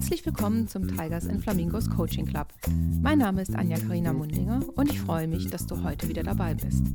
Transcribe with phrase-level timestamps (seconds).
[0.00, 2.46] Herzlich willkommen zum Tigers and Flamingos Coaching Club.
[3.02, 6.54] Mein Name ist Anja Karina Mundinger und ich freue mich, dass du heute wieder dabei
[6.54, 6.86] bist.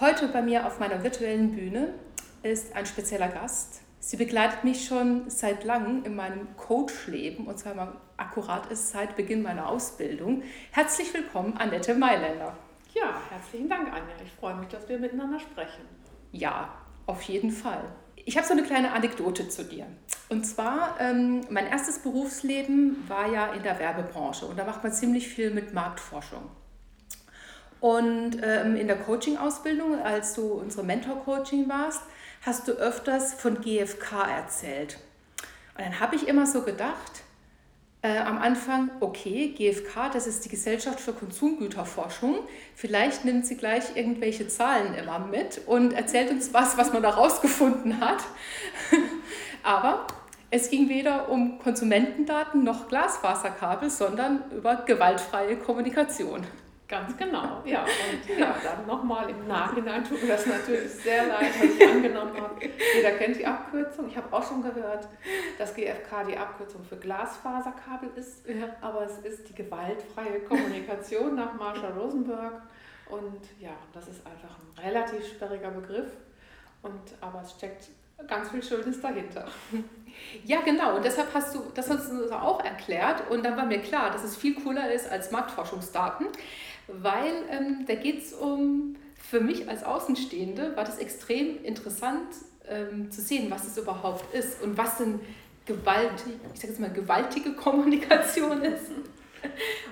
[0.00, 1.94] Heute bei mir auf meiner virtuellen Bühne
[2.42, 3.82] ist ein spezieller Gast.
[4.00, 9.14] Sie begleitet mich schon seit langem in meinem Coach-Leben und zwar mal akkurat ist seit
[9.14, 10.42] Beginn meiner Ausbildung.
[10.72, 12.56] Herzlich willkommen, Annette Mailänder.
[12.94, 14.16] Ja, herzlichen Dank, Anja.
[14.24, 15.84] Ich freue mich, dass wir miteinander sprechen.
[16.32, 17.84] Ja, auf jeden Fall.
[18.24, 19.86] Ich habe so eine kleine Anekdote zu dir.
[20.28, 24.92] Und zwar, ähm, mein erstes Berufsleben war ja in der Werbebranche und da macht man
[24.92, 26.42] ziemlich viel mit Marktforschung.
[27.80, 32.02] Und ähm, in der Coaching-Ausbildung, als du unsere Mentor-Coaching warst,
[32.42, 34.98] hast du öfters von GFK erzählt.
[35.76, 37.21] Und dann habe ich immer so gedacht,
[38.02, 42.40] äh, am Anfang, okay, GfK, das ist die Gesellschaft für Konsumgüterforschung.
[42.74, 47.10] Vielleicht nimmt sie gleich irgendwelche Zahlen immer mit und erzählt uns was, was man da
[47.10, 48.22] rausgefunden hat.
[49.62, 50.06] Aber
[50.50, 56.44] es ging weder um Konsumentendaten noch Glasfaserkabel, sondern über gewaltfreie Kommunikation.
[56.92, 57.84] Ganz genau, ja.
[57.84, 62.38] Und ja, dann nochmal im Nachhinein tut mir das natürlich sehr leid, was ich angenommen
[62.38, 62.54] habe.
[62.94, 64.08] Jeder kennt die Abkürzung.
[64.08, 65.08] Ich habe auch schon gehört,
[65.56, 68.46] dass GFK die Abkürzung für Glasfaserkabel ist.
[68.46, 68.76] Ja.
[68.82, 72.60] Aber es ist die gewaltfreie Kommunikation nach Marshall Rosenberg.
[73.08, 76.10] Und ja, das ist einfach ein relativ sperriger Begriff.
[76.82, 77.88] Und, aber es steckt
[78.28, 79.46] ganz viel Schönes dahinter.
[80.44, 80.96] Ja, genau.
[80.96, 83.30] Und deshalb hast du das hast du auch erklärt.
[83.30, 86.26] Und dann war mir klar, dass es viel cooler ist als Marktforschungsdaten
[87.00, 92.28] weil ähm, da geht es um, für mich als Außenstehende war das extrem interessant
[92.68, 95.20] ähm, zu sehen, was es überhaupt ist und was denn
[95.66, 98.90] gewaltig, ich sage jetzt mal gewaltige Kommunikation ist.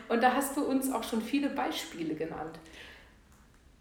[0.08, 2.58] Und da hast du uns auch schon viele Beispiele genannt.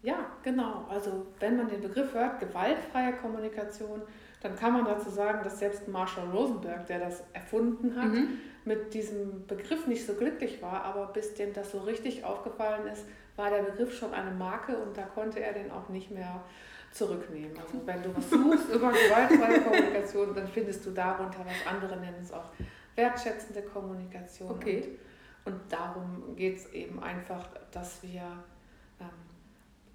[0.02, 0.86] Ja, genau.
[0.88, 4.02] Also wenn man den Begriff hört, gewaltfreie Kommunikation,
[4.40, 8.38] dann kann man dazu sagen, dass selbst Marshall Rosenberg, der das erfunden hat, mhm.
[8.70, 13.04] Mit diesem Begriff nicht so glücklich war, aber bis dem das so richtig aufgefallen ist,
[13.34, 16.44] war der Begriff schon eine Marke und da konnte er den auch nicht mehr
[16.92, 17.58] zurücknehmen.
[17.58, 22.18] Also wenn du was suchst über gewaltfreie Kommunikation, dann findest du darunter, was andere nennen
[22.22, 22.44] es auch
[22.94, 24.52] wertschätzende Kommunikation.
[24.52, 24.96] Okay.
[25.44, 28.22] Und, und darum geht es eben einfach, dass wir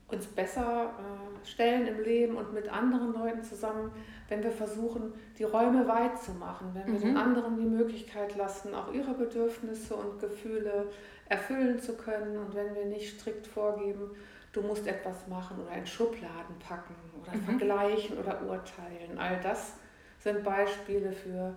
[0.08, 3.92] uns besser äh, stellen im Leben und mit anderen Leuten zusammen,
[4.30, 7.04] wenn wir versuchen, die Räume weit zu machen, wenn wir mhm.
[7.04, 10.88] den anderen die Möglichkeit lassen, auch ihre Bedürfnisse und Gefühle
[11.28, 14.12] erfüllen zu können und wenn wir nicht strikt vorgeben,
[14.52, 17.44] du musst etwas machen oder in Schubladen packen oder mhm.
[17.44, 19.18] vergleichen oder urteilen.
[19.18, 19.74] All das
[20.20, 21.56] sind Beispiele für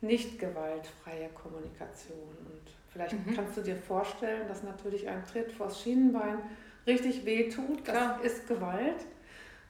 [0.00, 2.36] nicht gewaltfreie Kommunikation.
[2.46, 3.34] Und vielleicht mhm.
[3.34, 6.38] kannst du dir vorstellen, dass natürlich ein Tritt vors Schienenbein
[6.88, 7.86] richtig wehtut.
[7.86, 8.24] Das Klar.
[8.24, 9.06] ist Gewalt.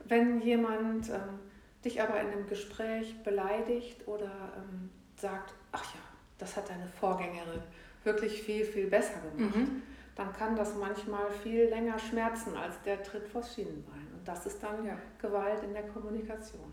[0.04, 1.40] Wenn jemand ähm,
[1.84, 6.00] dich aber in einem Gespräch beleidigt oder ähm, sagt, ach ja,
[6.38, 7.62] das hat deine Vorgängerin
[8.04, 9.82] wirklich viel, viel besser gemacht, mhm.
[10.14, 14.06] dann kann das manchmal viel länger schmerzen als der Tritt vors Schienenbein.
[14.16, 14.96] Und das ist dann ja.
[15.20, 16.72] Gewalt in der Kommunikation.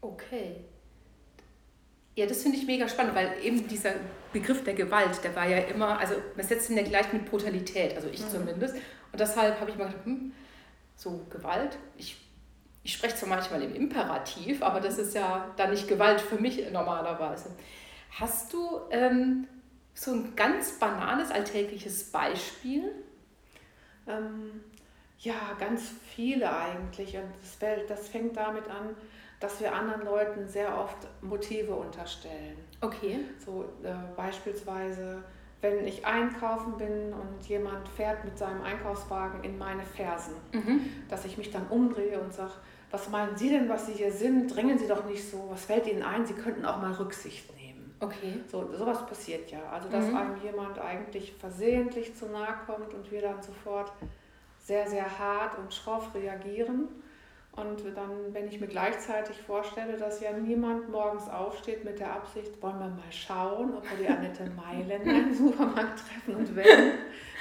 [0.00, 0.64] Okay.
[2.16, 3.92] Ja, das finde ich mega spannend, weil eben dieser
[4.32, 7.94] Begriff der Gewalt, der war ja immer, also man setzt ihn ja gleich mit Brutalität,
[7.94, 8.30] also ich mhm.
[8.30, 8.74] zumindest.
[9.12, 10.32] Und deshalb habe ich mal gedacht, hm,
[10.96, 12.16] so Gewalt, ich,
[12.82, 16.70] ich spreche zwar manchmal im Imperativ, aber das ist ja dann nicht Gewalt für mich
[16.72, 17.50] normalerweise.
[18.10, 19.46] Hast du ähm,
[19.92, 22.92] so ein ganz banales, alltägliches Beispiel?
[24.06, 24.62] Ähm,
[25.18, 27.14] ja, ganz viele eigentlich.
[27.14, 28.96] Und das, das fängt damit an,
[29.40, 32.56] dass wir anderen Leuten sehr oft Motive unterstellen.
[32.80, 33.20] Okay.
[33.44, 35.22] So äh, beispielsweise
[35.60, 40.80] wenn ich einkaufen bin und jemand fährt mit seinem Einkaufswagen in meine Fersen, mhm.
[41.08, 42.52] dass ich mich dann umdrehe und sage,
[42.90, 44.54] was meinen Sie denn, was Sie hier sind?
[44.54, 45.48] Drängen Sie doch nicht so.
[45.50, 46.24] Was fällt Ihnen ein?
[46.24, 47.94] Sie könnten auch mal Rücksicht nehmen.
[47.98, 48.40] Okay.
[48.50, 49.58] So, sowas passiert ja.
[49.72, 50.16] Also, dass mhm.
[50.16, 53.92] einem jemand eigentlich versehentlich zu nahe kommt und wir dann sofort
[54.58, 56.88] sehr, sehr hart und schroff reagieren.
[57.56, 62.62] Und dann, wenn ich mir gleichzeitig vorstelle, dass ja niemand morgens aufsteht mit der Absicht,
[62.62, 66.92] wollen wir mal schauen, ob wir die Annette Mailänder im Supermarkt treffen und wenn,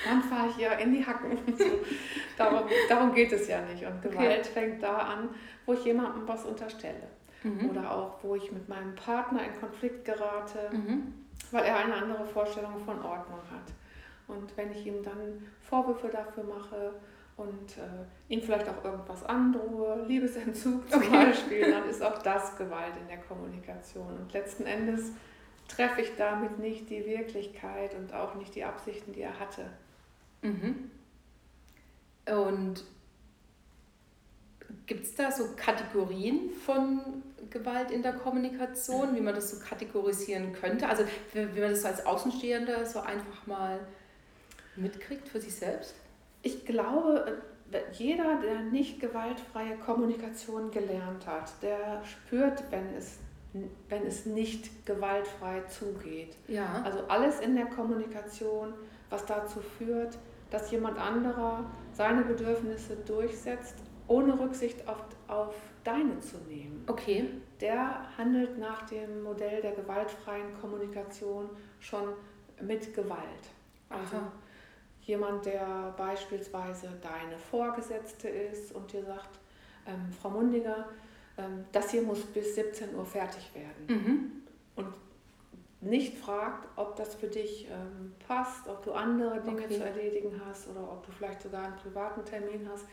[0.06, 1.38] dann fahre ich ja in die Hacken.
[1.58, 1.66] So,
[2.38, 3.86] darum, darum geht es ja nicht.
[3.86, 4.50] Und Gewalt okay.
[4.54, 5.30] fängt da an,
[5.66, 7.08] wo ich jemandem was unterstelle.
[7.44, 7.70] Mhm.
[7.72, 11.14] Oder auch, wo ich mit meinem Partner in Konflikt gerate, mhm.
[11.52, 13.74] weil er eine andere Vorstellung von Ordnung hat.
[14.28, 16.94] Und wenn ich ihm dann Vorwürfe dafür mache,
[17.38, 21.26] und äh, ihm vielleicht auch irgendwas androhe, Liebesentzug zum okay.
[21.26, 24.18] Beispiel, dann ist auch das Gewalt in der Kommunikation.
[24.18, 25.12] Und letzten Endes
[25.68, 29.66] treffe ich damit nicht die Wirklichkeit und auch nicht die Absichten, die er hatte.
[30.42, 30.92] Mhm.
[32.28, 32.86] Und
[34.86, 40.54] Gibt es da so Kategorien von Gewalt in der Kommunikation, wie man das so kategorisieren
[40.54, 40.88] könnte?
[40.88, 43.80] Also wie, man das so als Außenstehender so einfach mal
[44.76, 45.96] mitkriegt für sich selbst?
[46.46, 47.42] Ich glaube,
[47.94, 53.18] jeder, der nicht gewaltfreie Kommunikation gelernt hat, der spürt, wenn es,
[53.90, 56.38] wenn es nicht gewaltfrei zugeht.
[56.48, 56.84] Ja.
[56.84, 58.76] Also alles in der Kommunikation,
[59.10, 60.20] was dazu führt,
[60.52, 63.78] dass jemand anderer seine Bedürfnisse durchsetzt,
[64.08, 66.84] ohne Rücksicht auf, auf deine zu nehmen.
[66.86, 67.28] Okay.
[67.60, 71.50] Der handelt nach dem Modell der gewaltfreien Kommunikation
[71.80, 72.10] schon
[72.62, 73.50] mit Gewalt.
[73.90, 74.32] Also Aha
[75.06, 79.40] jemand, der beispielsweise deine Vorgesetzte ist und dir sagt,
[79.88, 80.90] ähm, Frau Mundiger,
[81.38, 83.86] ähm, das hier muss bis 17 Uhr fertig werden.
[83.88, 84.32] Mhm.
[84.76, 84.94] Und
[85.82, 89.76] nicht fragt, ob das für dich ähm, passt, ob du andere Dinge okay.
[89.78, 92.86] zu erledigen hast oder ob du vielleicht sogar einen privaten Termin hast,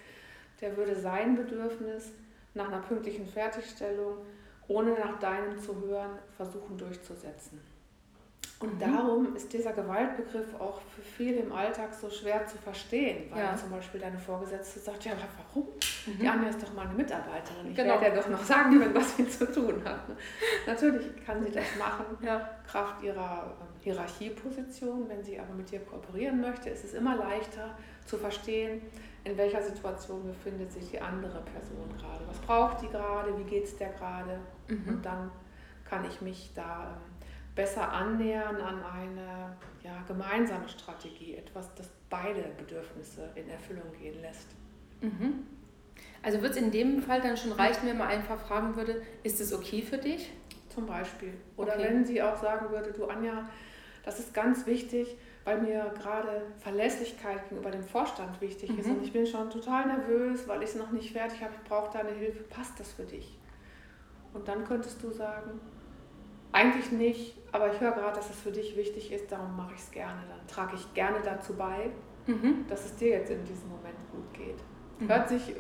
[0.61, 2.13] der würde sein Bedürfnis
[2.55, 4.19] nach einer pünktlichen Fertigstellung,
[4.69, 7.61] ohne nach deinem zu hören, versuchen durchzusetzen.
[8.63, 8.79] Und mhm.
[8.79, 13.57] darum ist dieser Gewaltbegriff auch für viele im Alltag so schwer zu verstehen, weil ja.
[13.57, 15.65] zum Beispiel deine Vorgesetzte sagt, ja, aber warum?
[16.07, 16.19] Mhm.
[16.21, 17.71] Die Anja ist doch meine Mitarbeiterin.
[17.71, 18.01] Ich genau.
[18.01, 20.01] werde ja doch noch sagen können, was sie zu tun hat.
[20.67, 22.51] Natürlich kann sie das machen, ja.
[22.65, 25.09] Kraft ihrer ähm, Hierarchieposition.
[25.09, 27.75] Wenn sie aber mit dir kooperieren möchte, ist es immer leichter
[28.07, 28.81] zu verstehen,
[29.25, 32.27] in welcher Situation befindet sich die andere Person gerade.
[32.29, 33.37] Was braucht die gerade?
[33.39, 34.39] Wie geht es der gerade?
[34.69, 34.89] Mhm.
[34.89, 35.31] Und dann
[35.89, 37.12] kann ich mich da ähm,
[37.55, 44.49] besser annähern an eine ja, gemeinsame Strategie, etwas, das beide Bedürfnisse in Erfüllung gehen lässt.
[45.01, 45.47] Mhm.
[46.23, 49.41] Also wird es in dem Fall dann schon reichen, wenn man einfach fragen würde, ist
[49.41, 50.31] es okay für dich?
[50.69, 51.35] Zum Beispiel.
[51.57, 51.85] Oder okay.
[51.85, 53.49] wenn sie auch sagen würde, du Anja,
[54.05, 58.79] das ist ganz wichtig, weil mir gerade Verlässlichkeit gegenüber dem Vorstand wichtig mhm.
[58.79, 61.69] ist und ich bin schon total nervös, weil ich es noch nicht fertig habe, ich
[61.69, 63.39] brauche deine Hilfe, passt das für dich?
[64.33, 65.61] Und dann könntest du sagen,
[66.53, 69.81] eigentlich nicht, aber ich höre gerade, dass es für dich wichtig ist, darum mache ich
[69.81, 70.21] es gerne.
[70.29, 71.91] Dann trage ich gerne dazu bei,
[72.27, 72.67] mhm.
[72.69, 74.57] dass es dir jetzt in diesem Moment gut geht.
[75.01, 75.09] Mhm.
[75.09, 75.55] Hört sich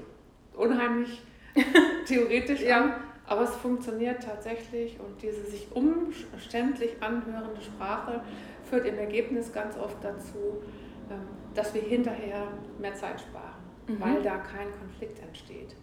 [0.55, 1.23] unheimlich
[2.06, 2.83] theoretisch ja.
[2.83, 2.94] an,
[3.27, 8.23] aber es funktioniert tatsächlich und diese sich umständlich anhörende Sprache
[8.69, 10.62] führt im Ergebnis ganz oft dazu,
[11.11, 11.21] ähm,
[11.55, 12.49] dass wir hinterher
[12.79, 14.00] mehr Zeit sparen, mhm.
[14.00, 15.77] weil da kein Konflikt entsteht.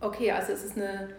[0.00, 1.10] Okay, also es ist eine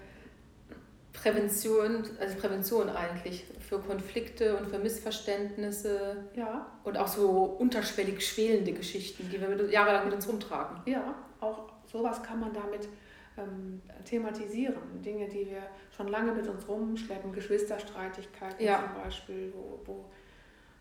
[1.22, 6.66] Prävention, also Prävention eigentlich für Konflikte und für Missverständnisse ja.
[6.84, 10.82] und auch so unterschwellig schwelende Geschichten, die wir mit, jahrelang mit uns rumtragen.
[10.86, 12.90] Ja, auch sowas kann man damit
[13.38, 15.02] ähm, thematisieren.
[15.06, 15.62] Dinge, die wir
[15.96, 18.80] schon lange mit uns rumschleppen, Geschwisterstreitigkeiten ja.
[18.80, 20.06] zum Beispiel, wo, wo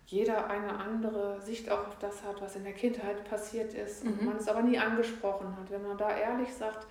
[0.07, 4.13] jeder eine andere Sicht auch auf das hat, was in der Kindheit passiert ist mhm.
[4.13, 5.71] und man es aber nie angesprochen hat.
[5.71, 6.87] Wenn man da ehrlich sagt,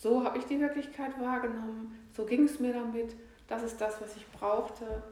[0.00, 3.14] so habe ich die Wirklichkeit wahrgenommen, so ging es mir damit,
[3.48, 5.02] das ist das, was ich brauchte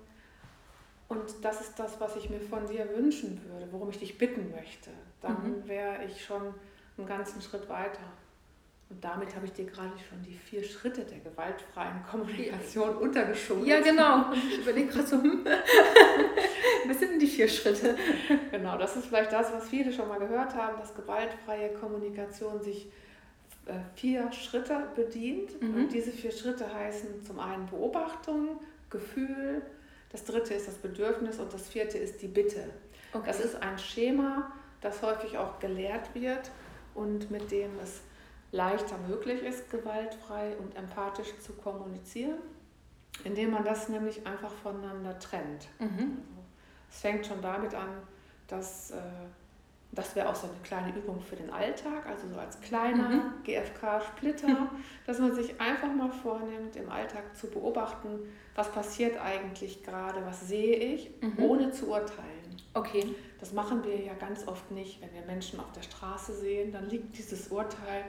[1.08, 4.50] und das ist das, was ich mir von dir wünschen würde, worum ich dich bitten
[4.50, 4.90] möchte.
[5.20, 5.68] Dann mhm.
[5.68, 6.54] wäre ich schon
[6.96, 8.00] einen ganzen Schritt weiter.
[8.88, 12.96] Und damit habe ich dir gerade schon die vier Schritte der gewaltfreien Kommunikation ja.
[12.96, 13.66] untergeschoben.
[13.66, 14.32] Ja, genau.
[14.32, 15.16] Ich überlege gerade so,
[16.86, 17.94] was sind denn die vier Schritte?
[18.50, 22.90] Genau, das ist vielleicht das, was viele schon mal gehört haben, dass gewaltfreie Kommunikation sich
[23.94, 25.60] vier Schritte bedient.
[25.60, 25.74] Mhm.
[25.74, 29.62] Und diese vier Schritte heißen zum einen Beobachtung, Gefühl,
[30.10, 32.70] das dritte ist das Bedürfnis und das vierte ist die Bitte.
[33.12, 33.24] Okay.
[33.26, 36.50] Das ist ein Schema, das häufig auch gelehrt wird
[36.94, 38.00] und mit dem es
[38.50, 42.38] leichter möglich ist, gewaltfrei und empathisch zu kommunizieren,
[43.24, 45.68] indem man das nämlich einfach voneinander trennt.
[45.78, 45.88] Mhm.
[45.88, 46.44] Also,
[46.90, 47.90] es fängt schon damit an,
[48.46, 48.96] dass äh,
[49.92, 53.22] das wäre auch so eine kleine Übung für den Alltag, also so als kleiner mhm.
[53.44, 54.68] GFK-Splitter,
[55.06, 58.20] dass man sich einfach mal vornimmt, im Alltag zu beobachten,
[58.54, 61.42] was passiert eigentlich gerade, was sehe ich, mhm.
[61.42, 62.56] ohne zu urteilen.
[62.74, 63.14] Okay.
[63.40, 66.88] Das machen wir ja ganz oft nicht, wenn wir Menschen auf der Straße sehen, dann
[66.88, 68.04] liegt dieses Urteil,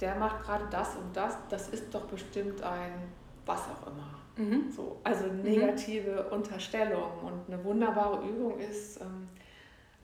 [0.00, 2.92] der macht gerade das und das, das ist doch bestimmt ein
[3.46, 4.18] was auch immer.
[4.36, 4.70] Mhm.
[4.70, 5.42] So, also mhm.
[5.42, 9.28] negative Unterstellung und eine wunderbare Übung ist, ähm,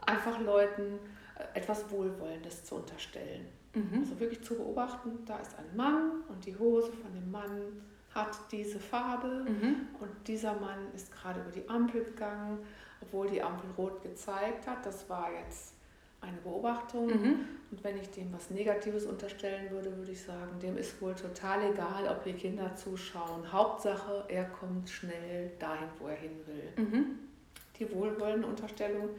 [0.08, 0.98] einfach Leuten
[1.36, 3.46] äh, etwas Wohlwollendes zu unterstellen.
[3.74, 4.00] Mhm.
[4.00, 7.82] Also wirklich zu beobachten, da ist ein Mann und die Hose von dem Mann
[8.14, 9.88] hat diese Farbe mhm.
[10.00, 12.58] und dieser Mann ist gerade über die Ampel gegangen,
[13.00, 14.84] obwohl die Ampel rot gezeigt hat.
[14.84, 15.74] Das war jetzt
[16.20, 17.06] eine Beobachtung.
[17.06, 17.38] Mhm.
[17.70, 21.70] Und wenn ich dem was Negatives unterstellen würde, würde ich sagen, dem ist wohl total
[21.70, 23.52] egal, ob hier Kinder zuschauen.
[23.52, 26.84] Hauptsache, er kommt schnell dahin, wo er hin will.
[26.84, 27.18] Mhm.
[27.78, 29.10] Die wohlwollende Unterstellung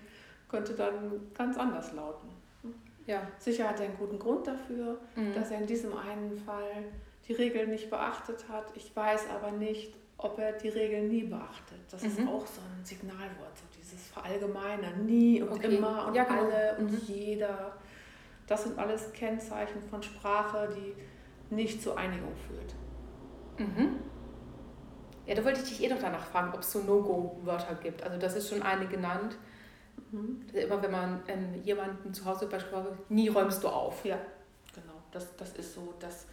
[0.50, 2.29] könnte dann ganz anders lauten.
[3.06, 3.22] Ja.
[3.39, 5.34] Sicher hat er einen guten Grund dafür, mhm.
[5.34, 6.84] dass er in diesem einen Fall
[7.27, 8.65] die Regeln nicht beachtet hat.
[8.75, 11.79] Ich weiß aber nicht, ob er die Regeln nie beachtet.
[11.89, 12.10] Das mhm.
[12.10, 15.75] ist auch so ein Signalwort, so dieses Verallgemeinern, nie und okay.
[15.75, 16.41] immer und ja, genau.
[16.41, 17.01] alle und mhm.
[17.08, 17.74] jeder.
[18.46, 22.75] Das sind alles Kennzeichen von Sprache, die nicht zur Einigung führt.
[23.58, 23.96] Mhm.
[25.25, 28.03] Ja, da wollte ich dich eh doch danach fragen, ob es so No-Go-Wörter gibt.
[28.03, 29.38] Also das ist schon eine genannt.
[30.11, 30.45] Mhm.
[30.53, 34.03] Immer wenn man ähm, jemanden zu Hause beispielsweise, nie räumst du auf.
[34.05, 34.17] Ja,
[34.73, 34.93] genau.
[35.11, 36.25] Das, das ist so, dass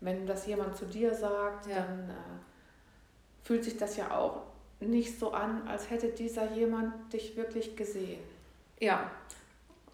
[0.00, 1.76] wenn das jemand zu dir sagt, ja.
[1.76, 4.42] dann äh, fühlt sich das ja auch
[4.80, 8.20] nicht so an, als hätte dieser jemand dich wirklich gesehen.
[8.78, 9.10] Ja.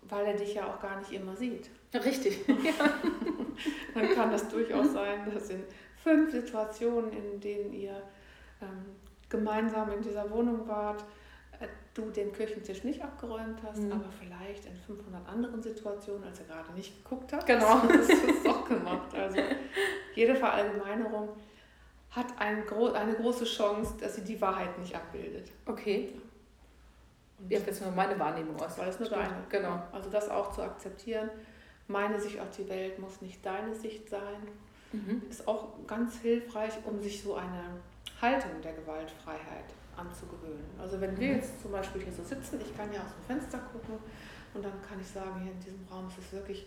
[0.03, 1.71] Weil er dich ja auch gar nicht immer sieht.
[1.95, 2.45] Richtig.
[3.95, 5.63] Dann kann das durchaus sein, dass in
[6.03, 8.03] fünf Situationen, in denen ihr
[8.61, 8.85] ähm,
[9.29, 11.05] gemeinsam in dieser Wohnung wart,
[11.95, 13.93] du den Küchentisch nicht abgeräumt hast, mhm.
[13.93, 17.83] aber vielleicht in 500 anderen Situationen, als er gerade nicht geguckt hat, genau.
[17.83, 19.15] hast du es doch gemacht.
[19.15, 19.39] Also
[20.15, 21.29] jede Verallgemeinerung
[22.11, 25.51] hat ein gro eine große Chance, dass sie die Wahrheit nicht abbildet.
[25.67, 26.13] Okay.
[27.39, 28.79] Und ja, jetzt nur meine Wahrnehmung aus.
[28.79, 29.45] Weil es nur deine.
[29.49, 29.83] Genau.
[29.93, 31.31] Also das auch zu akzeptieren.
[31.89, 34.49] Meine Sicht auf die Welt muss nicht deine Sicht sein.
[34.93, 35.23] Mhm.
[35.29, 37.81] Ist auch ganz hilfreich, um sich so eine
[38.21, 39.65] Haltung der Gewaltfreiheit
[39.97, 40.65] anzugewöhnen.
[40.79, 43.59] Also wenn wir jetzt zum Beispiel hier so sitzen, ich kann ja aus dem Fenster
[43.73, 43.99] gucken
[44.55, 46.67] und dann kann ich sagen, hier in diesem Raum ist es wirklich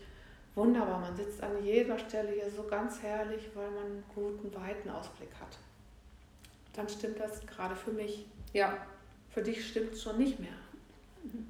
[0.55, 0.99] wunderbar.
[0.99, 5.33] Man sitzt an jeder Stelle hier so ganz herrlich, weil man einen guten, weiten Ausblick
[5.39, 5.57] hat.
[6.73, 8.25] Dann stimmt das gerade für mich.
[8.53, 8.77] Ja.
[9.29, 10.49] Für dich stimmt es schon nicht mehr.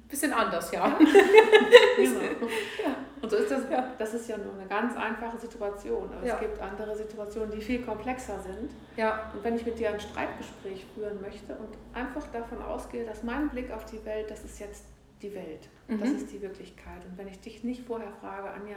[0.08, 0.88] Bisschen anders, ja.
[1.96, 2.20] genau.
[2.20, 2.96] ja.
[3.20, 3.92] Und so ist das, ja.
[3.98, 6.10] das ist ja nur eine ganz einfache Situation.
[6.12, 6.34] Aber ja.
[6.34, 8.70] es gibt andere Situationen, die viel komplexer sind.
[8.96, 9.30] Ja.
[9.34, 13.48] Und wenn ich mit dir ein Streitgespräch führen möchte und einfach davon ausgehe, dass mein
[13.48, 14.84] Blick auf die Welt, das ist jetzt
[15.22, 15.68] die Welt.
[15.88, 16.00] Mhm.
[16.00, 17.04] Das ist die Wirklichkeit.
[17.04, 18.76] Und wenn ich dich nicht vorher frage, Anja,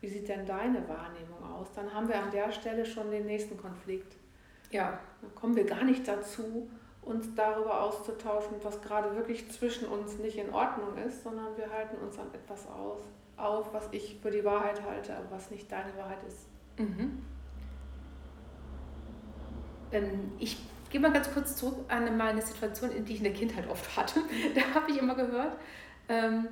[0.00, 3.56] wie sieht denn deine Wahrnehmung aus, dann haben wir an der Stelle schon den nächsten
[3.56, 4.16] Konflikt.
[4.70, 4.98] Ja.
[5.20, 6.68] Dann kommen wir gar nicht dazu,
[7.02, 11.96] uns darüber auszutauschen, was gerade wirklich zwischen uns nicht in Ordnung ist, sondern wir halten
[11.96, 13.00] uns an etwas aus,
[13.36, 16.46] auf, was ich für die Wahrheit halte, aber was nicht deine Wahrheit ist.
[16.78, 17.24] Mhm.
[19.90, 20.58] Ähm, ich
[20.90, 23.96] gehe mal ganz kurz zurück an meine Situation, in die ich in der Kindheit oft
[23.96, 24.20] hatte.
[24.54, 25.56] Da habe ich immer gehört,
[26.08, 26.46] ähm,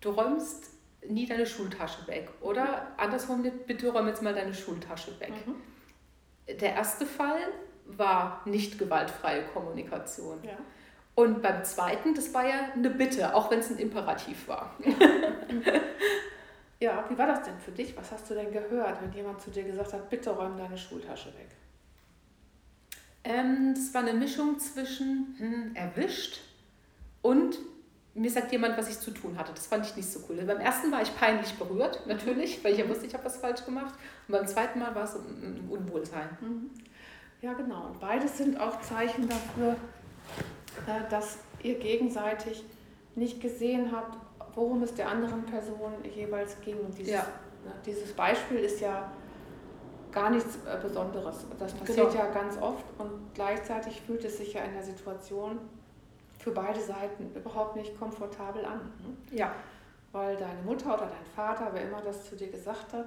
[0.00, 0.70] du räumst
[1.08, 2.28] nie deine Schultasche weg.
[2.42, 5.32] Oder andersrum, bitte räum jetzt mal deine Schultasche weg.
[5.46, 6.58] Mhm.
[6.58, 7.40] Der erste Fall
[7.86, 10.38] war nicht gewaltfreie Kommunikation.
[10.42, 10.56] Ja.
[11.14, 14.74] Und beim zweiten, das war ja eine Bitte, auch wenn es ein Imperativ war.
[16.80, 17.96] ja, wie war das denn für dich?
[17.96, 21.28] Was hast du denn gehört, wenn jemand zu dir gesagt hat, bitte räum deine Schultasche
[21.34, 21.48] weg?
[23.24, 26.40] Ähm, das war eine Mischung zwischen hm, erwischt
[27.20, 27.58] und
[28.14, 29.52] mir sagt jemand, was ich zu tun hatte.
[29.54, 30.36] Das fand ich nicht so cool.
[30.44, 33.64] Beim ersten war ich peinlich berührt, natürlich, weil ich ja wusste, ich habe was falsch
[33.64, 33.94] gemacht.
[34.28, 36.28] Und beim zweiten Mal war es ein Unwohlsein.
[36.40, 36.70] Mhm.
[37.42, 37.86] Ja, genau.
[37.86, 39.72] Und beides sind auch Zeichen dafür,
[40.86, 42.64] äh, dass ihr gegenseitig
[43.16, 44.16] nicht gesehen habt,
[44.54, 46.78] worum es der anderen Person jeweils ging.
[46.78, 47.26] Und dieses, ja.
[47.64, 49.10] Ne, dieses Beispiel ist ja
[50.12, 51.44] gar nichts äh, Besonderes.
[51.58, 52.24] Das passiert genau.
[52.24, 55.58] ja ganz oft und gleichzeitig fühlt es sich ja in der Situation
[56.38, 58.78] für beide Seiten überhaupt nicht komfortabel an.
[58.78, 59.38] Ne?
[59.38, 59.52] Ja.
[60.12, 63.06] Weil deine Mutter oder dein Vater, wer immer das zu dir gesagt hat,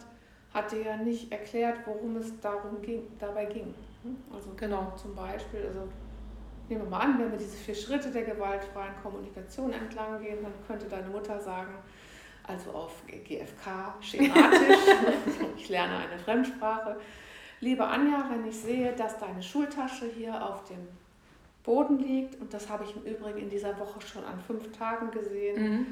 [0.53, 3.73] hat dir ja nicht erklärt, worum es darum ging, dabei ging.
[4.05, 4.15] Ne?
[4.31, 4.93] Also genau.
[4.95, 5.87] zum Beispiel, also
[6.69, 10.53] nehmen wir mal an, wenn wir diese vier Schritte der gewaltfreien Kommunikation entlang gehen, dann
[10.67, 11.73] könnte deine Mutter sagen,
[12.43, 14.77] also auf GFK schematisch,
[15.57, 16.97] ich lerne eine Fremdsprache.
[17.59, 20.87] Liebe Anja, wenn ich sehe, dass deine Schultasche hier auf dem
[21.63, 25.09] Boden liegt, und das habe ich im Übrigen in dieser Woche schon an fünf Tagen
[25.09, 25.85] gesehen, mhm.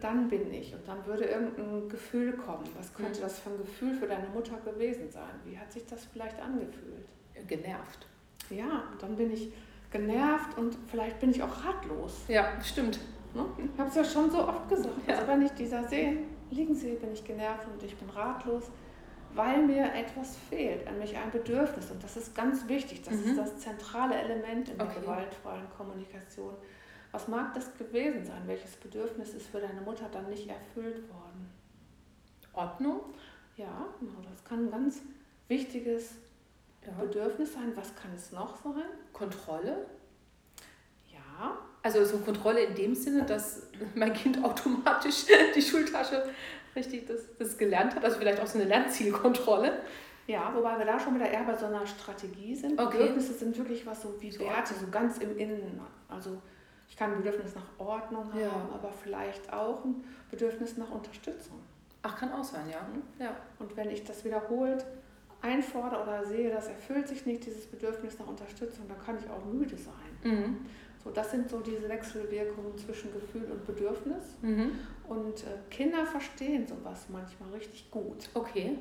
[0.00, 0.74] Dann bin ich.
[0.74, 2.64] Und dann würde irgendein Gefühl kommen.
[2.76, 3.22] Was könnte mhm.
[3.22, 5.40] das für ein Gefühl für deine Mutter gewesen sein?
[5.44, 7.06] Wie hat sich das vielleicht angefühlt?
[7.46, 8.06] Genervt.
[8.50, 9.52] Ja, dann bin ich
[9.90, 12.24] genervt und vielleicht bin ich auch ratlos.
[12.28, 12.98] Ja, stimmt.
[13.34, 13.44] Ne?
[13.58, 14.94] Ich habe es ja schon so oft gesagt.
[15.06, 15.14] Ja.
[15.14, 16.18] Also wenn ich dieser sehe,
[16.50, 18.64] liegen sie, bin ich genervt und ich bin ratlos,
[19.34, 21.90] weil mir etwas fehlt, an mich ein Bedürfnis.
[21.90, 23.02] Und das ist ganz wichtig.
[23.02, 23.30] Das mhm.
[23.30, 25.00] ist das zentrale Element in der okay.
[25.00, 26.54] gewaltfreien Kommunikation.
[27.12, 28.42] Was mag das gewesen sein?
[28.46, 31.50] Welches Bedürfnis ist für deine Mutter dann nicht erfüllt worden?
[32.52, 33.00] Ordnung?
[33.56, 34.20] Ja, genau.
[34.30, 35.00] Das kann ein ganz
[35.48, 36.14] wichtiges
[36.84, 36.92] ja.
[36.92, 37.72] Bedürfnis sein.
[37.74, 38.84] Was kann es noch sein?
[39.12, 39.86] Kontrolle?
[41.12, 41.58] Ja.
[41.82, 43.62] Also so Kontrolle in dem Sinne, dass
[43.94, 46.28] mein Kind automatisch die Schultasche
[46.74, 48.04] richtig das, das gelernt hat.
[48.04, 49.80] Also vielleicht auch so eine Lernzielkontrolle.
[50.26, 52.80] Ja, wobei wir da schon wieder eher bei so einer Strategie sind.
[52.80, 52.98] Okay.
[52.98, 55.80] Bedürfnisse sind wirklich was so wie Werte, so ganz im Innen.
[56.08, 56.42] Also
[56.88, 58.68] Ich kann ein Bedürfnis nach Ordnung haben, Ja.
[58.72, 61.58] aber vielleicht auch ein Bedürfnis nach Unterstützung.
[62.02, 62.86] Ach, kann auch sein, ja.
[63.24, 63.36] Ja.
[63.58, 64.86] Und wenn ich das wiederholt
[65.42, 69.44] einfordere oder sehe, das erfüllt sich nicht, dieses Bedürfnis nach Unterstützung, dann kann ich auch
[69.44, 69.92] müde sein.
[70.32, 70.56] Mhm.
[71.02, 74.36] So, das sind so diese Wechselwirkungen zwischen Gefühl und Bedürfnis.
[74.42, 74.72] Mhm.
[75.08, 78.28] Und äh, Kinder verstehen sowas manchmal richtig gut.
[78.34, 78.76] Okay.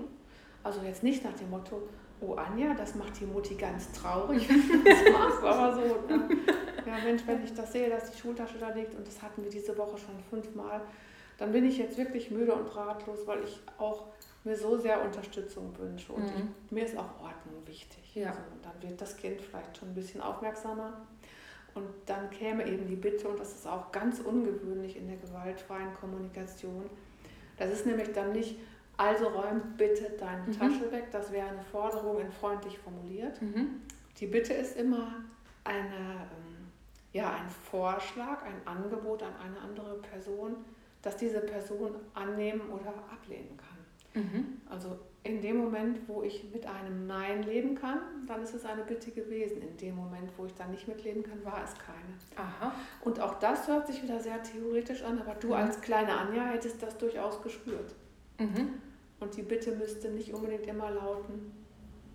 [0.63, 1.87] Also jetzt nicht nach dem Motto,
[2.21, 6.29] oh Anja, das macht die Mutti ganz traurig, wenn du das machst, aber so, ne?
[6.85, 9.49] ja Mensch, wenn ich das sehe, dass die Schultasche da liegt und das hatten wir
[9.49, 10.81] diese Woche schon fünfmal,
[11.37, 14.05] dann bin ich jetzt wirklich müde und ratlos, weil ich auch
[14.43, 16.49] mir so sehr Unterstützung wünsche und Mhm.
[16.65, 18.15] ich, mir ist auch Ordnung wichtig.
[18.15, 18.29] Ja.
[18.29, 20.93] Also, dann wird das Kind vielleicht schon ein bisschen aufmerksamer
[21.73, 25.93] und dann käme eben die Bitte, und das ist auch ganz ungewöhnlich in der gewaltfreien
[25.99, 26.89] Kommunikation,
[27.57, 28.57] das ist nämlich dann nicht,
[28.97, 30.51] also räum bitte deine Mhm.
[30.59, 33.41] Tasche weg, das wäre eine Forderung in freundlich formuliert.
[33.41, 33.81] Mhm.
[34.19, 35.23] Die Bitte ist immer
[35.63, 36.67] eine, ähm,
[37.11, 40.55] ja, ein Vorschlag, ein Angebot an eine andere Person,
[41.01, 44.23] dass diese Person annehmen oder ablehnen kann.
[44.23, 44.61] Mhm.
[44.69, 48.83] Also in dem Moment, wo ich mit einem Nein leben kann, dann ist es eine
[48.83, 49.61] Bitte gewesen.
[49.61, 52.15] In dem Moment, wo ich dann nicht mitleben kann, war es keine.
[52.47, 52.71] Aha.
[53.01, 55.53] Und auch das hört sich wieder sehr theoretisch an, aber du Mhm.
[55.53, 57.93] als kleine Anja hättest das durchaus gespürt.
[58.39, 58.81] Mhm.
[59.19, 61.51] Und die Bitte müsste nicht unbedingt immer lauten,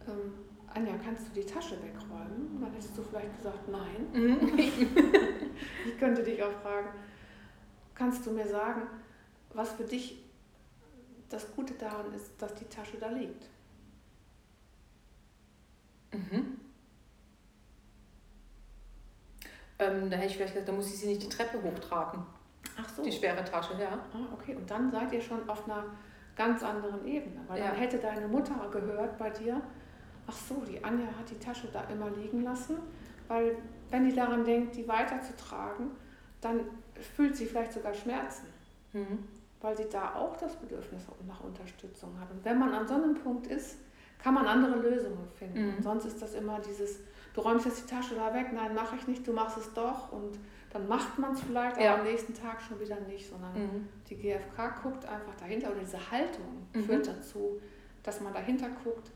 [0.07, 0.33] ähm,
[0.73, 2.61] Anja, kannst du die Tasche wegräumen?
[2.61, 4.07] Dann hättest du vielleicht gesagt, nein.
[4.12, 4.59] Mhm.
[5.87, 6.89] Ich könnte dich auch fragen,
[7.95, 8.83] kannst du mir sagen,
[9.53, 10.25] was für dich
[11.29, 13.47] das Gute daran ist, dass die Tasche da liegt?
[16.12, 16.59] Mhm.
[19.79, 22.25] Ähm, da hätte ich vielleicht gesagt, da muss ich sie nicht die Treppe hochtragen.
[22.77, 23.03] Ach so.
[23.03, 23.99] Die schwere Tasche, ja.
[24.12, 24.55] Ah, okay.
[24.55, 25.85] Und dann seid ihr schon auf einer
[26.37, 27.40] ganz anderen Ebene.
[27.49, 27.68] Weil Ja.
[27.68, 29.60] dann hätte deine Mutter gehört bei dir,
[30.26, 32.76] ach so, die Anja hat die Tasche da immer liegen lassen,
[33.28, 33.56] weil
[33.90, 35.90] wenn die daran denkt, die weiterzutragen,
[36.40, 36.60] dann
[37.16, 38.46] fühlt sie vielleicht sogar Schmerzen,
[38.92, 39.18] Mhm.
[39.60, 42.30] weil sie da auch das Bedürfnis nach Unterstützung hat.
[42.30, 43.78] Und wenn man an so einem Punkt ist,
[44.22, 45.76] kann man andere Lösungen finden.
[45.76, 45.82] Mhm.
[45.82, 47.00] Sonst ist das immer dieses,
[47.34, 50.12] du räumst jetzt die Tasche da weg, nein, mache ich nicht, du machst es doch.
[50.12, 50.38] Und
[50.71, 51.95] dann macht man es vielleicht, aber Ja.
[51.97, 53.89] am nächsten Tag schon wieder nicht, sondern Mhm.
[54.09, 56.85] die GfK guckt einfach dahinter oder diese Haltung Mhm.
[56.85, 57.61] führt dazu,
[58.02, 59.11] dass man dahinter guckt,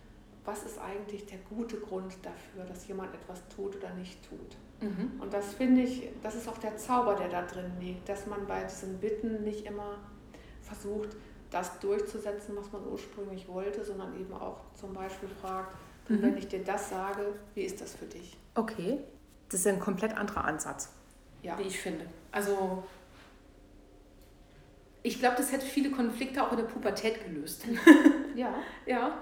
[0.45, 4.57] was ist eigentlich der gute Grund dafür, dass jemand etwas tut oder nicht tut.
[4.81, 5.13] Mhm.
[5.21, 8.47] Und das finde ich, das ist auch der Zauber, der da drin liegt, dass man
[8.47, 9.97] bei diesen Bitten nicht immer
[10.61, 11.17] versucht,
[11.51, 15.75] das durchzusetzen, was man ursprünglich wollte, sondern eben auch zum Beispiel fragt,
[16.09, 16.21] Mhm.
[16.23, 18.37] wenn ich dir das sage, wie ist das für dich?
[18.57, 18.99] Okay.
[19.49, 20.91] Das ist ein komplett anderer Ansatz,
[21.45, 22.07] Ja, wie ich finde.
[22.33, 22.83] Also,
[25.03, 27.65] ich glaube, das hätte viele Konflikte auch in der Pubertät gelöst.
[28.35, 28.55] ja.
[28.87, 29.19] ja.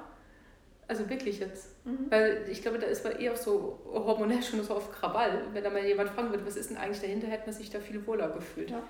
[0.87, 1.85] Also wirklich jetzt.
[1.85, 2.07] Mhm.
[2.09, 5.47] Weil ich glaube, da ist man eher so hormonell schon so auf Krawall.
[5.53, 7.81] Wenn da mal jemand fragen würde, was ist denn eigentlich dahinter, hätte man sich da
[7.81, 8.71] viel wohler gefühlt.
[8.71, 8.83] Ja.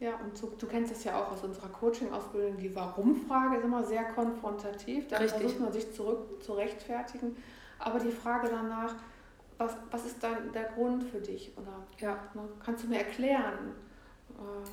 [0.00, 2.58] Ja, und du, du kennst das ja auch aus unserer Coaching-Ausbildung.
[2.58, 5.08] Die Warum-Frage ist immer sehr konfrontativ.
[5.08, 5.40] Da Richtig.
[5.40, 7.36] versucht man sich zurück zu rechtfertigen.
[7.78, 8.94] Aber die Frage danach,
[9.64, 11.52] was, was ist dann der Grund für dich?
[11.56, 12.14] Oder Ja.
[12.34, 13.74] ne, kannst du mir erklären,
[14.30, 14.68] äh,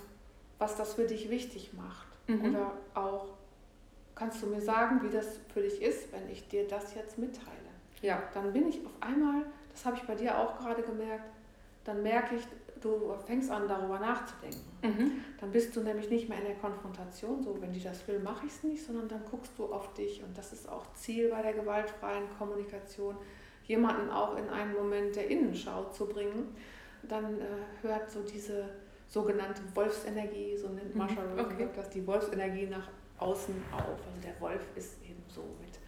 [0.60, 2.08] was das für dich wichtig macht?
[2.27, 2.49] Mhm.
[2.49, 3.30] Oder auch,
[4.15, 7.58] kannst du mir sagen, wie das für dich ist, wenn ich dir das jetzt mitteile?
[8.01, 8.23] Ja.
[8.34, 11.30] dann bin ich auf einmal, das habe ich bei dir auch gerade gemerkt,
[11.84, 12.43] dann merke ich,
[12.82, 14.65] du fängst an, darüber nachzudenken.
[14.82, 15.12] Mhm.
[15.39, 18.47] Dann bist du nämlich nicht mehr in der Konfrontation, so wenn die das will, mache
[18.47, 20.23] ich es nicht, sondern dann guckst du auf dich.
[20.23, 23.15] Und das ist auch Ziel bei der gewaltfreien Kommunikation,
[23.71, 26.53] jemanden auch in einen Moment der Innenschau zu bringen.
[27.03, 27.43] Dann äh,
[27.81, 28.65] hört so diese
[29.07, 31.69] sogenannte Wolfsenergie, so nennt Mhm, Marsha Rosenberg okay.
[31.75, 33.81] das, die Wolfsenergie nach außen auf.
[34.07, 35.79] Also der Wolf ist eben so mit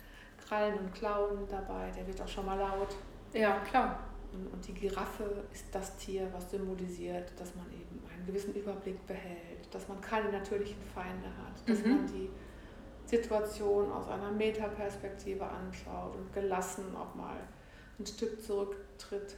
[0.43, 2.95] Krallen und Klauen dabei, der wird auch schon mal laut.
[3.33, 3.99] Ja, klar.
[4.33, 9.05] Und, und die Giraffe ist das Tier, was symbolisiert, dass man eben einen gewissen Überblick
[9.05, 11.89] behält, dass man keine natürlichen Feinde hat, dass Mhm.
[11.91, 12.29] man die
[13.05, 17.37] Situation aus einer Metaperspektive anschaut und gelassen auch mal
[17.99, 19.35] ein Stück zurücktritt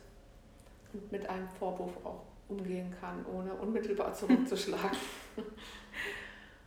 [0.93, 4.97] und mit einem Vorwurf auch umgehen kann, ohne unmittelbar zurückzuschlagen.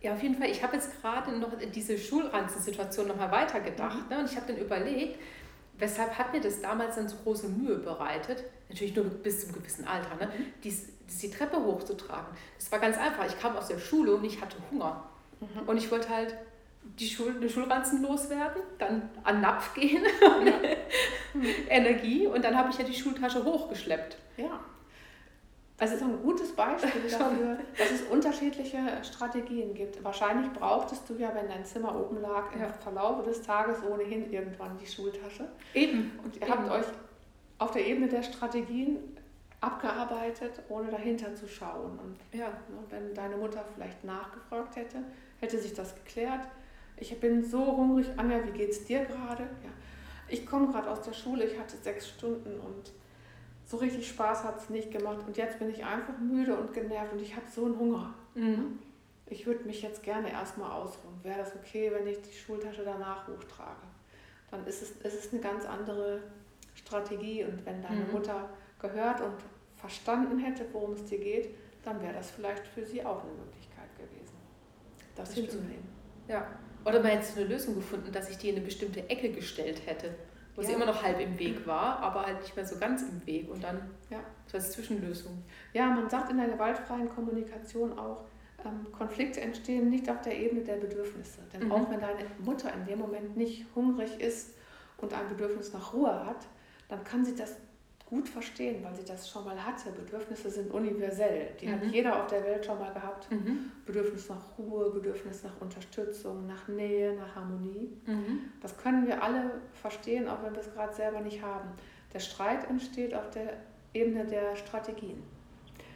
[0.00, 0.48] Ja, auf jeden Fall.
[0.48, 4.08] Ich habe jetzt gerade noch diese Schulranzen-Situation nochmal weitergedacht.
[4.08, 4.20] Ne?
[4.20, 5.18] Und ich habe dann überlegt,
[5.76, 8.44] weshalb hat mir das damals dann so große Mühe bereitet?
[8.68, 10.30] Natürlich nur bis zum gewissen Alter, ne?
[10.62, 12.28] Dies, dies die Treppe hochzutragen.
[12.56, 13.26] Das war ganz einfach.
[13.26, 15.08] Ich kam aus der Schule und ich hatte Hunger.
[15.40, 15.68] Mhm.
[15.68, 16.36] Und ich wollte halt
[16.82, 20.04] die Schul den Schulranzen loswerden, dann an Napf gehen,
[21.68, 24.16] Energie und dann habe ich ja die Schultasche hochgeschleppt.
[24.36, 24.60] Ja.
[25.78, 30.02] Das ist ein gutes Beispiel dafür, dass es unterschiedliche Strategien gibt.
[30.02, 32.68] Wahrscheinlich brauchtest du ja, wenn dein Zimmer oben lag, im Ja.
[32.68, 35.48] Verlauf des Tages ohnehin irgendwann die Schultasche.
[35.74, 36.18] Eben.
[36.24, 36.70] Und ihr habt Eben.
[36.70, 36.86] euch
[37.58, 38.98] auf der Ebene der Strategien
[39.60, 41.98] abgearbeitet, ohne dahinter zu schauen.
[41.98, 42.48] Und ja.
[42.48, 44.98] ne, wenn deine Mutter vielleicht nachgefragt hätte,
[45.40, 46.46] hätte sich das geklärt.
[46.96, 49.44] Ich bin so hungrig, Anja, wie geht's dir gerade?
[49.44, 49.70] Ja.
[50.28, 52.92] Ich komme gerade aus der Schule, ich hatte sechs Stunden und
[53.64, 55.18] so richtig Spaß hat es nicht gemacht.
[55.26, 58.14] Und jetzt bin ich einfach müde und genervt und ich habe so einen Hunger.
[58.34, 58.78] Mhm.
[59.26, 61.14] Ich würde mich jetzt gerne erstmal ausruhen.
[61.22, 63.82] Wäre das okay, wenn ich die Schultasche danach hochtrage?
[64.50, 66.22] Dann ist es, ist es eine ganz andere
[66.74, 67.44] Strategie.
[67.44, 68.12] Und wenn deine mhm.
[68.12, 68.48] Mutter
[68.80, 69.34] gehört und
[69.76, 73.94] verstanden hätte, worum es dir geht, dann wäre das vielleicht für sie auch eine Möglichkeit
[73.96, 74.36] gewesen,
[75.14, 75.88] das, das hinzunehmen.
[76.26, 76.46] Ja.
[76.88, 80.14] Oder man hätte eine Lösung gefunden, dass ich die in eine bestimmte Ecke gestellt hätte,
[80.54, 80.68] wo ja.
[80.68, 83.50] sie immer noch halb im Weg war, aber halt nicht mehr so ganz im Weg
[83.50, 84.20] und dann ja.
[84.46, 85.42] so als Zwischenlösung.
[85.72, 88.24] Ja, man sagt in der gewaltfreien Kommunikation auch,
[88.64, 91.40] ähm, Konflikte entstehen nicht auf der Ebene der Bedürfnisse.
[91.52, 91.72] Denn mhm.
[91.72, 94.54] auch wenn deine Mutter in dem Moment nicht hungrig ist
[94.96, 96.46] und ein Bedürfnis nach Ruhe hat,
[96.88, 97.56] dann kann sie das
[98.08, 99.90] gut verstehen, weil sie das schon mal hatte.
[99.90, 101.50] Bedürfnisse sind universell.
[101.60, 101.72] Die mhm.
[101.72, 103.30] hat jeder auf der Welt schon mal gehabt.
[103.30, 103.70] Mhm.
[103.84, 107.92] Bedürfnis nach Ruhe, Bedürfnis nach Unterstützung, nach Nähe, nach Harmonie.
[108.06, 108.40] Mhm.
[108.62, 111.68] Das können wir alle verstehen, auch wenn wir es gerade selber nicht haben.
[112.14, 113.58] Der Streit entsteht auf der
[113.92, 115.22] Ebene der Strategien.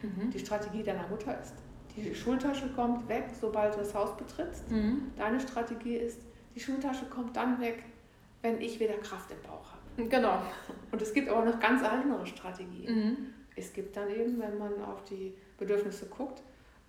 [0.03, 0.29] Mhm.
[0.29, 1.55] Die Strategie deiner Mutter ist,
[1.95, 4.69] die Schultasche kommt weg, sobald du das Haus betrittst.
[4.69, 5.11] Mhm.
[5.15, 6.19] Deine Strategie ist,
[6.55, 7.83] die Schultasche kommt dann weg,
[8.41, 9.72] wenn ich wieder Kraft im Bauch habe.
[9.97, 10.41] Genau.
[10.91, 12.95] Und es gibt aber noch ganz andere Strategien.
[12.95, 13.17] Mhm.
[13.55, 16.41] Es gibt dann eben, wenn man auf die Bedürfnisse guckt,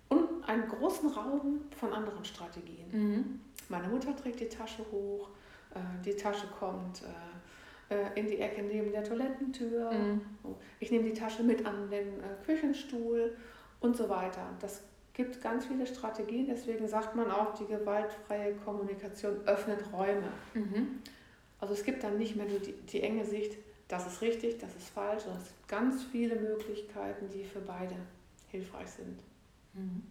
[0.09, 2.85] und einen großen Raum von anderen Strategien.
[2.91, 3.39] Mhm.
[3.69, 5.29] Meine Mutter trägt die Tasche hoch,
[5.73, 7.01] äh, die Tasche kommt
[7.89, 9.91] äh, äh, in die Ecke neben der Toilettentür.
[9.91, 10.21] Mhm.
[10.79, 13.35] Ich nehme die Tasche mit an den Küchenstuhl
[13.79, 14.49] und so weiter.
[14.59, 20.29] Das gibt ganz viele Strategien, deswegen sagt man auch, die gewaltfreie Kommunikation öffnet Räume.
[20.53, 20.99] Mhm.
[21.65, 24.69] Also es gibt dann nicht mehr nur die, die enge Sicht, das ist richtig, das
[24.75, 27.95] ist falsch, sondern es gibt ganz viele Möglichkeiten, die für beide
[28.49, 29.17] hilfreich sind.
[29.73, 30.03] Mhm.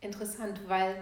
[0.00, 0.94] Interessant, weil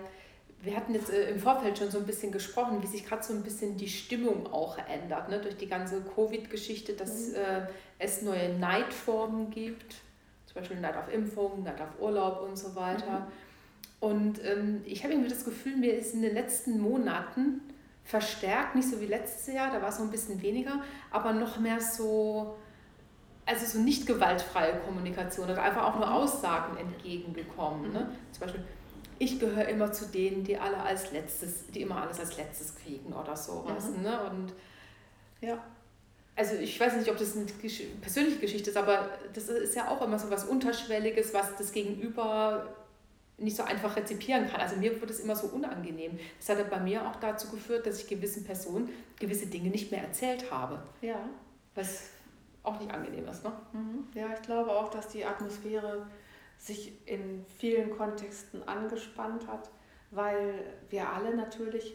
[0.63, 3.35] wir hatten jetzt äh, im Vorfeld schon so ein bisschen gesprochen, wie sich gerade so
[3.35, 5.39] ein bisschen die Stimmung auch ändert, ne?
[5.39, 7.35] durch die ganze Covid-Geschichte, dass mhm.
[7.35, 7.67] äh,
[7.99, 9.97] es neue Neidformen gibt,
[10.47, 13.21] zum Beispiel Neid auf Impfung, Neid auf Urlaub und so weiter.
[13.21, 13.27] Mhm.
[14.01, 17.61] Und ähm, ich habe irgendwie das Gefühl, mir ist in den letzten Monaten
[18.07, 21.59] verstärkt, nicht so wie letztes Jahr, da war es noch ein bisschen weniger, aber noch
[21.59, 22.57] mehr so,
[23.45, 27.93] also so nicht gewaltfreie Kommunikation oder einfach auch nur Aussagen entgegengekommen.
[27.93, 28.09] Ne?
[28.31, 28.65] Zum Beispiel,
[29.19, 33.13] ich gehöre immer zu denen, die alle als letztes, die immer alles als letztes kriegen
[33.13, 33.91] oder sowas.
[33.91, 34.03] Mhm.
[34.03, 34.21] Ne?
[34.31, 34.53] Und
[35.41, 35.59] ja.
[36.37, 40.03] Also ich weiß nicht, ob das eine persönliche Geschichte ist, aber das ist ja auch
[40.03, 42.69] immer so was Unterschwelliges, was das Gegenüber
[43.39, 44.61] nicht so einfach rezipieren kann.
[44.61, 46.19] Also mir wurde es immer so unangenehm.
[46.39, 50.03] Das hat bei mir auch dazu geführt, dass ich gewissen Personen gewisse Dinge nicht mehr
[50.03, 50.83] erzählt habe.
[51.03, 51.29] Ja.
[51.75, 52.11] Was
[52.63, 53.53] auch nicht angenehm ist, ne?
[53.73, 54.07] Mhm.
[54.15, 56.07] Ja, ich glaube auch, dass die Atmosphäre
[56.59, 59.71] sich in vielen Kontexten angespannt hat,
[60.11, 60.55] weil
[60.89, 61.95] wir alle natürlich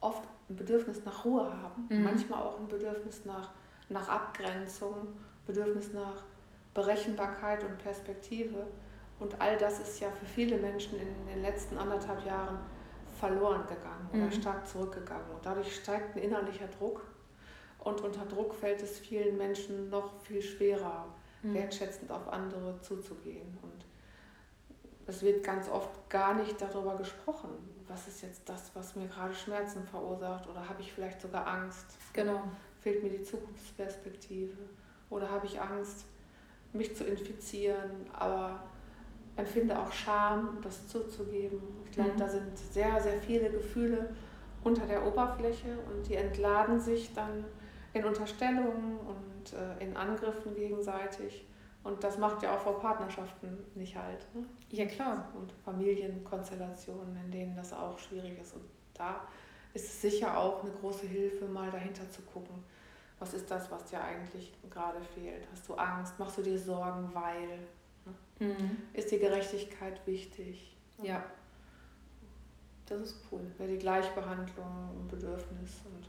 [0.00, 2.04] oft ein Bedürfnis nach Ruhe haben, mhm.
[2.04, 3.52] manchmal auch ein Bedürfnis nach,
[3.88, 5.08] nach Abgrenzung,
[5.46, 6.22] Bedürfnis nach
[6.74, 8.66] Berechenbarkeit und Perspektive.
[9.20, 12.58] Und all das ist ja für viele Menschen in den letzten anderthalb Jahren
[13.18, 14.32] verloren gegangen oder mhm.
[14.32, 15.30] stark zurückgegangen.
[15.34, 17.02] Und dadurch steigt ein innerlicher Druck.
[17.80, 21.06] Und unter Druck fällt es vielen Menschen noch viel schwerer,
[21.42, 21.54] mhm.
[21.54, 23.58] wertschätzend auf andere zuzugehen.
[23.62, 23.84] Und
[25.06, 27.48] es wird ganz oft gar nicht darüber gesprochen,
[27.88, 31.86] was ist jetzt das, was mir gerade Schmerzen verursacht oder habe ich vielleicht sogar Angst?
[32.12, 32.42] Genau.
[32.80, 34.56] Fehlt mir die Zukunftsperspektive
[35.10, 36.04] oder habe ich Angst,
[36.72, 38.06] mich zu infizieren?
[38.12, 38.62] Aber
[39.38, 41.60] empfinde auch Scham, das zuzugeben.
[41.84, 42.18] Ich glaube, mhm.
[42.18, 44.10] da sind sehr, sehr viele Gefühle
[44.64, 47.44] unter der Oberfläche und die entladen sich dann
[47.92, 51.46] in Unterstellungen und äh, in Angriffen gegenseitig.
[51.84, 54.26] Und das macht ja auch vor Partnerschaften nicht halt.
[54.34, 54.44] Ne?
[54.70, 55.28] Ja, klar.
[55.34, 58.54] Und Familienkonstellationen, in denen das auch schwierig ist.
[58.54, 59.22] Und da
[59.72, 62.62] ist es sicher auch eine große Hilfe, mal dahinter zu gucken.
[63.20, 65.46] Was ist das, was dir eigentlich gerade fehlt?
[65.52, 66.18] Hast du Angst?
[66.18, 67.60] Machst du dir Sorgen, weil?
[68.38, 68.78] Mhm.
[68.92, 70.76] Ist die Gerechtigkeit wichtig?
[71.02, 71.24] Ja.
[72.86, 73.40] Das ist cool.
[73.58, 76.08] Wäre die Gleichbehandlung ein Bedürfnis und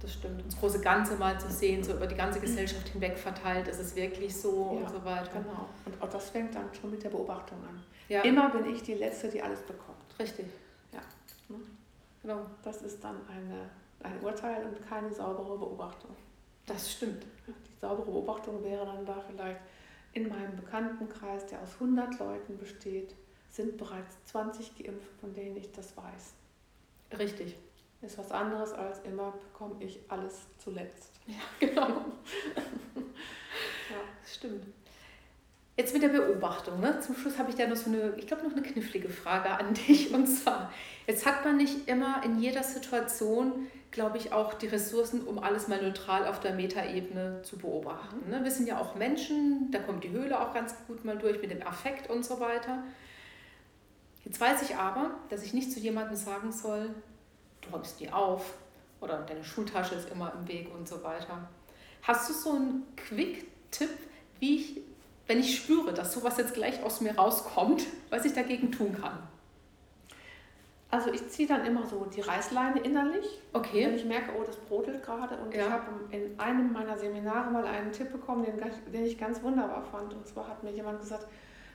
[0.00, 0.44] das stimmt.
[0.46, 3.96] Das große Ganze mal zu sehen, so über die ganze Gesellschaft hinweg verteilt, ist es
[3.96, 5.40] wirklich so ja, und so weiter.
[5.40, 5.68] Genau.
[5.84, 7.82] Und auch das fängt dann schon mit der Beobachtung an.
[8.08, 8.22] Ja.
[8.22, 9.96] Immer bin ich die Letzte, die alles bekommt.
[10.18, 10.46] Richtig.
[10.92, 11.00] Ja.
[12.22, 12.46] Genau.
[12.62, 13.70] Das ist dann eine,
[14.02, 16.10] ein Urteil und keine saubere Beobachtung.
[16.66, 17.24] Das stimmt.
[17.46, 19.60] Die saubere Beobachtung wäre dann da vielleicht,
[20.16, 23.14] in meinem Bekanntenkreis, der aus 100 Leuten besteht,
[23.50, 27.18] sind bereits 20 geimpft, von denen ich das weiß.
[27.18, 27.56] Richtig.
[28.00, 31.12] Ist was anderes als immer bekomme ich alles zuletzt.
[31.26, 31.88] Ja, genau.
[32.56, 34.00] ja.
[34.26, 34.64] stimmt.
[35.76, 36.80] Jetzt mit der Beobachtung.
[36.80, 36.98] Ne?
[37.00, 39.74] Zum Schluss habe ich da noch so eine, ich glaube, noch eine knifflige Frage an
[39.88, 40.14] dich.
[40.14, 40.72] Und zwar,
[41.06, 45.68] jetzt hat man nicht immer in jeder Situation, glaube ich, auch die Ressourcen, um alles
[45.68, 48.28] mal neutral auf der Metaebene zu beobachten.
[48.28, 48.44] Ne?
[48.44, 51.50] Wir sind ja auch Menschen, da kommt die Höhle auch ganz gut mal durch mit
[51.50, 52.84] dem Affekt und so weiter.
[54.22, 56.90] Jetzt weiß ich aber, dass ich nicht zu jemandem sagen soll,
[57.62, 58.58] du räumst nie auf
[59.00, 61.48] oder deine Schultasche ist immer im Weg und so weiter.
[62.02, 63.88] Hast du so einen Quick-Tipp,
[64.40, 64.80] wie ich
[65.26, 69.18] wenn ich spüre, dass sowas jetzt gleich aus mir rauskommt, was ich dagegen tun kann?
[70.96, 73.42] Also ich ziehe dann immer so die Reißleine innerlich.
[73.52, 73.86] Okay.
[73.86, 75.36] Wenn ich merke, oh, das brodelt gerade.
[75.36, 75.66] Und ja.
[75.66, 78.54] ich habe in einem meiner Seminare mal einen Tipp bekommen, den,
[78.90, 80.14] den ich ganz wunderbar fand.
[80.14, 81.26] Und zwar hat mir jemand gesagt,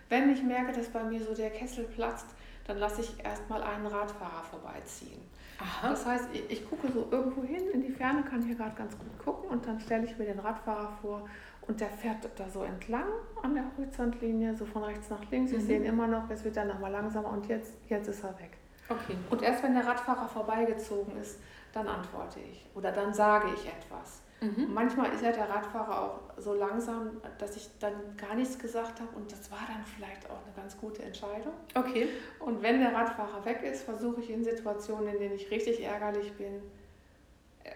[0.09, 2.25] wenn ich merke, dass bei mir so der Kessel platzt,
[2.65, 5.21] dann lasse ich erstmal einen Radfahrer vorbeiziehen.
[5.59, 5.91] Aha.
[5.91, 8.97] Das heißt, ich, ich gucke so irgendwo hin, in die Ferne, kann hier gerade ganz
[8.97, 11.29] gut gucken und dann stelle ich mir den Radfahrer vor
[11.67, 13.05] und der fährt da so entlang
[13.43, 15.51] an der Horizontlinie, so von rechts nach links.
[15.51, 15.65] Wir mhm.
[15.65, 18.57] sehen immer noch, es wird dann nochmal langsamer und jetzt, jetzt ist er weg.
[18.91, 19.17] Okay.
[19.29, 21.39] Und erst wenn der Radfahrer vorbeigezogen ist,
[21.73, 24.21] dann antworte ich oder dann sage ich etwas.
[24.41, 24.73] Mhm.
[24.73, 29.15] Manchmal ist ja der Radfahrer auch so langsam, dass ich dann gar nichts gesagt habe
[29.15, 31.53] und das war dann vielleicht auch eine ganz gute Entscheidung.
[31.75, 32.07] Okay.
[32.39, 36.33] Und wenn der Radfahrer weg ist, versuche ich in Situationen, in denen ich richtig ärgerlich
[36.33, 36.61] bin,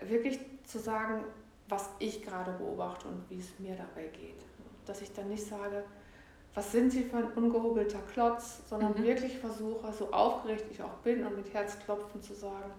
[0.02, 1.24] wirklich zu sagen,
[1.70, 4.44] was ich gerade beobachte und wie es mir dabei geht.
[4.86, 5.84] Dass ich dann nicht sage,
[6.56, 9.04] was sind Sie für ein ungehobelter Klotz, sondern mhm.
[9.04, 12.72] wirklich versuche, so aufgeregt ich auch bin und mit Herzklopfen zu sagen,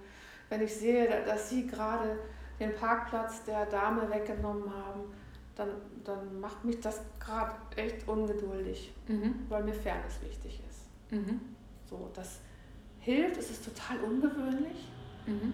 [0.48, 2.18] wenn ich sehe, dass Sie gerade
[2.58, 5.12] den Parkplatz der Dame weggenommen haben,
[5.54, 5.68] dann,
[6.04, 9.46] dann macht mich das gerade echt ungeduldig, mhm.
[9.48, 11.12] weil mir Fairness wichtig ist.
[11.12, 11.40] Mhm.
[11.88, 12.40] So, das
[13.00, 14.88] hilft, es ist total ungewöhnlich.
[15.26, 15.52] Mhm.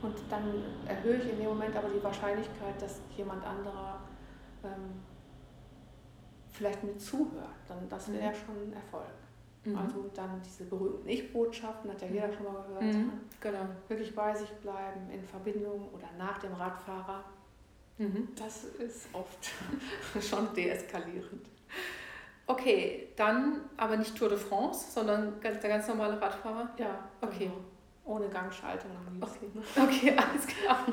[0.00, 4.00] Und dann erhöhe ich in dem Moment aber die Wahrscheinlichkeit, dass jemand anderer
[4.62, 5.02] ähm,
[6.58, 7.54] vielleicht mir zuhört.
[7.66, 8.34] Dann, das wäre mhm.
[8.34, 9.06] schon ein Erfolg.
[9.64, 9.78] Mhm.
[9.78, 12.32] Also dann diese berühmten Ich-Botschaften, hat ja jeder mhm.
[12.34, 12.82] schon mal gehört.
[12.82, 13.12] Mhm.
[13.40, 13.66] Genau.
[13.86, 17.24] Wirklich bei sich bleiben, in Verbindung oder nach dem Radfahrer.
[17.98, 18.28] Mhm.
[18.36, 19.50] Das ist oft
[20.20, 21.48] schon deeskalierend.
[22.46, 26.70] Okay, dann aber nicht Tour de France, sondern der ganz normale Radfahrer?
[26.78, 27.08] Ja.
[27.20, 27.46] Okay.
[27.46, 27.60] Genau.
[28.08, 29.58] Ohne Gangschaltung am liebsten.
[29.76, 30.86] Okay, okay alles klar.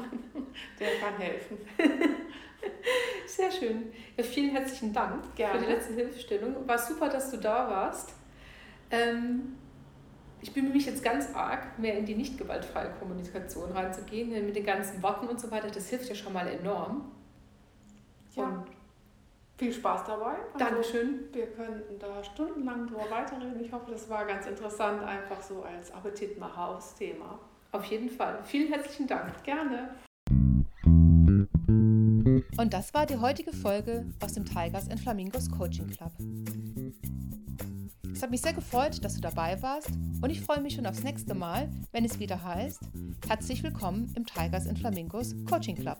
[0.79, 1.57] Der kann helfen.
[3.25, 3.93] Sehr schön.
[4.17, 5.59] Ja, vielen herzlichen Dank Gerne.
[5.59, 6.67] für die letzte Hilfestellung.
[6.67, 8.13] War super, dass du da warst.
[8.91, 9.55] Ähm,
[10.41, 14.65] ich bemühe mich jetzt ganz arg, mehr in die nicht gewaltfreie Kommunikation reinzugehen, mit den
[14.65, 15.69] ganzen Worten und so weiter.
[15.69, 17.11] Das hilft ja schon mal enorm.
[18.35, 18.43] Ja.
[18.43, 18.65] Und
[19.57, 20.35] viel Spaß dabei.
[20.53, 21.19] Also Dankeschön.
[21.31, 23.63] Wir könnten da stundenlang drüber weiterreden.
[23.63, 27.39] Ich hoffe, das war ganz interessant, einfach so als Appetitmacher aufs Thema.
[27.71, 28.39] Auf jeden Fall.
[28.43, 29.43] Vielen herzlichen Dank.
[29.43, 29.95] Gerne.
[32.57, 36.11] Und das war die heutige Folge aus dem Tigers and Flamingos Coaching Club.
[38.13, 39.89] Es hat mich sehr gefreut, dass du dabei warst
[40.21, 42.79] und ich freue mich schon aufs nächste Mal, wenn es wieder heißt,
[43.27, 45.99] herzlich willkommen im Tigers and Flamingos Coaching Club.